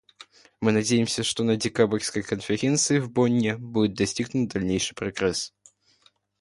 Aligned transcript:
Мы 0.61 0.71
надеемся, 0.71 1.21
что 1.21 1.43
на 1.43 1.57
декабрьской 1.57 2.23
конференции 2.23 2.97
в 2.97 3.11
Бонне 3.11 3.55
будет 3.55 3.93
достигнут 3.93 4.49
дальнейший 4.49 4.95
прогресс. 4.95 5.53